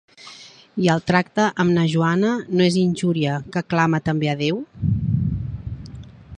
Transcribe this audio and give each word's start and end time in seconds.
I 0.83 0.87
el 0.93 1.03
tracte 1.09 1.45
amb 1.63 1.73
na 1.75 1.83
Joana, 1.91 2.31
no 2.59 2.65
és 2.69 2.79
injúria 2.85 3.37
que 3.57 3.65
clama 3.75 4.03
també 4.09 4.33
a 4.33 4.37
Déu? 4.41 4.65